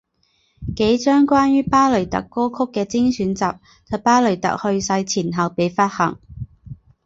[0.75, 3.45] 几张关于巴雷特歌曲的精选集
[3.85, 6.17] 在巴雷特去世前后被发行。